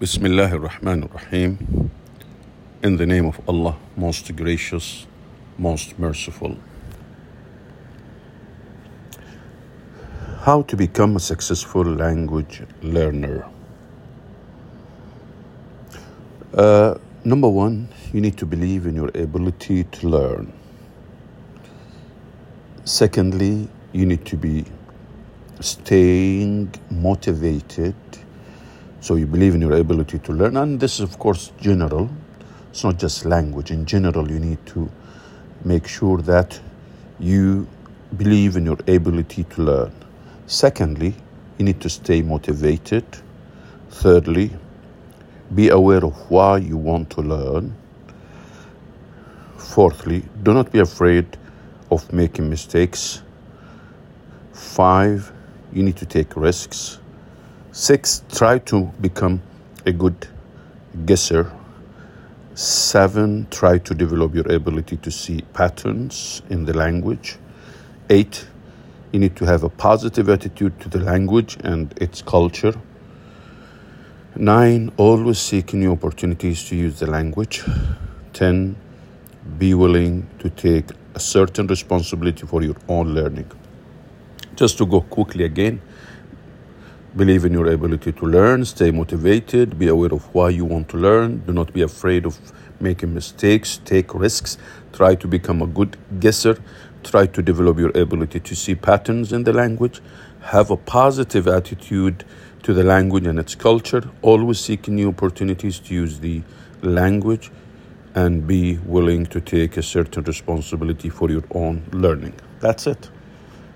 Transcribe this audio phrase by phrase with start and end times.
[0.00, 1.90] Bismillah ar-Rahman ar-Rahim.
[2.84, 5.08] In the name of Allah, most gracious,
[5.58, 6.56] most merciful.
[10.42, 13.48] How to become a successful language learner.
[16.54, 16.94] Uh,
[17.24, 20.52] number one, you need to believe in your ability to learn.
[22.84, 24.64] Secondly, you need to be
[25.58, 27.96] staying motivated
[29.00, 32.10] so you believe in your ability to learn and this is of course general.
[32.70, 33.70] It's not just language.
[33.70, 34.90] In general you need to
[35.64, 36.60] make sure that
[37.18, 37.66] you
[38.16, 39.92] believe in your ability to learn.
[40.46, 41.14] Secondly
[41.58, 43.04] you need to stay motivated.
[43.90, 44.50] Thirdly
[45.54, 47.74] be aware of why you want to learn.
[49.56, 51.36] Fourthly do not be afraid
[51.90, 53.22] of making mistakes.
[54.52, 55.32] Five
[55.72, 56.98] you need to take risks.
[57.70, 59.42] Six, try to become
[59.84, 60.26] a good
[61.04, 61.52] guesser.
[62.54, 67.36] Seven, try to develop your ability to see patterns in the language.
[68.08, 68.46] Eight,
[69.12, 72.74] you need to have a positive attitude to the language and its culture.
[74.34, 77.62] Nine, always seek new opportunities to use the language.
[78.32, 78.76] Ten,
[79.58, 83.50] be willing to take a certain responsibility for your own learning.
[84.56, 85.82] Just to go quickly again,
[87.18, 90.96] believe in your ability to learn, stay motivated, be aware of why you want to
[90.96, 92.38] learn, do not be afraid of
[92.80, 94.56] making mistakes, take risks,
[94.92, 96.56] try to become a good guesser,
[97.02, 100.00] try to develop your ability to see patterns in the language,
[100.52, 102.24] have a positive attitude
[102.62, 106.40] to the language and its culture, always seek new opportunities to use the
[106.82, 107.50] language,
[108.14, 112.34] and be willing to take a certain responsibility for your own learning.
[112.60, 113.10] That's it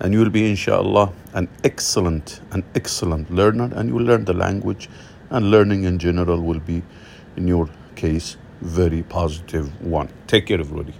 [0.00, 3.70] and you will be inshallah an excellent an excellent learner.
[3.74, 4.88] And you will learn the language.
[5.30, 6.82] And learning in general will be
[7.36, 10.08] in your case very positive one.
[10.26, 10.94] Take care everybody